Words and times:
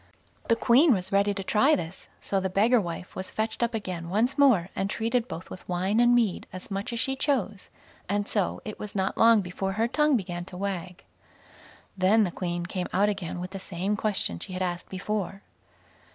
The 0.47 0.55
Queen 0.55 0.95
was 0.95 1.11
ready 1.11 1.31
to 1.31 1.43
try 1.43 1.75
this; 1.75 2.07
so 2.19 2.39
the 2.39 2.49
beggar 2.49 2.81
wife 2.81 3.15
was 3.15 3.29
fetched 3.29 3.61
up 3.61 3.75
again 3.75 4.09
once 4.09 4.35
more, 4.35 4.69
and 4.75 4.89
treated 4.89 5.27
both 5.27 5.51
with 5.51 5.69
wine 5.69 5.99
and 5.99 6.15
mead 6.15 6.47
as 6.51 6.71
much 6.71 6.91
as 6.91 6.99
she 6.99 7.15
chose; 7.15 7.69
and 8.09 8.27
so 8.27 8.61
it 8.65 8.79
was 8.79 8.95
not 8.95 9.15
long 9.15 9.41
before 9.41 9.73
her 9.73 9.87
tongue 9.87 10.17
began 10.17 10.43
to 10.45 10.57
wag. 10.57 11.03
Then 11.95 12.23
the 12.23 12.31
Queen 12.31 12.65
came 12.65 12.87
out 12.91 13.09
again 13.09 13.39
with 13.39 13.51
the 13.51 13.59
same 13.59 13.95
question 13.95 14.39
she 14.39 14.53
had 14.53 14.63
asked 14.63 14.89
before. 14.89 15.43